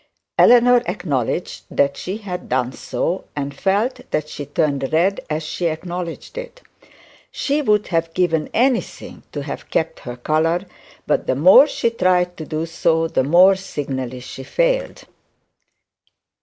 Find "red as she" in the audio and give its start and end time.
4.91-5.67